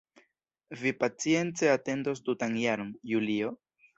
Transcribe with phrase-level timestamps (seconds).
[0.83, 3.55] Vi pacience atendos tutan jaron, Julio?